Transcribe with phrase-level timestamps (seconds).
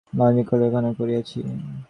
[0.13, 1.39] মহেন্দ্র কহিল, কেন, কী করিয়াছি।